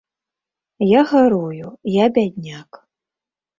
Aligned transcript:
Я 0.91 1.01
гарую, 1.11 1.67
я 1.99 2.05
бядняк. 2.19 2.71